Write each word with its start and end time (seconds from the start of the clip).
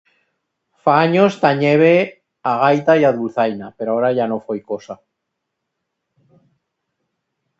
Fa 0.85 0.93
anyos 1.01 1.35
tanyebe 1.43 1.89
a 2.51 2.53
gaita 2.63 2.95
y 3.01 3.03
a 3.09 3.11
dulzaina, 3.17 3.67
pero 3.77 3.91
aora 3.93 4.11
ya 4.21 4.25
no 4.33 4.39
foi 4.45 4.59
cosa 4.71 4.95